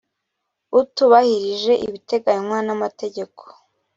[0.79, 3.41] utubahirije ibiteganywa n amategeko